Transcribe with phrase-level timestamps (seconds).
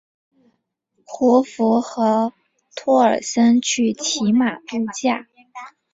[1.05, 2.33] 胡佛和
[2.75, 5.27] 托尔森去骑马度假。